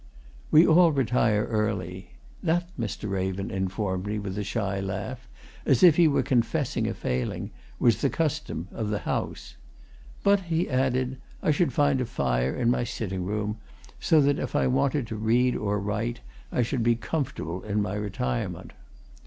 [0.49, 3.07] We all retire early that, Mr.
[3.07, 5.29] Raven informed me with a shy laugh,
[5.63, 9.57] as if he were confessing a failing, was the custom of the house.
[10.23, 13.59] But, he added, I should find a fire in my sitting room,
[13.99, 16.21] so that if I wanted to read or write,
[16.51, 18.73] I should be comfortable in my retirement.